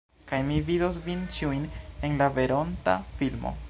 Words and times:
Kaj 0.29 0.37
mi 0.47 0.57
vidos 0.69 0.97
vin 1.09 1.21
ĉiujn 1.37 1.69
en 2.09 2.21
la 2.23 2.35
veronta 2.41 3.01
filmo. 3.19 3.59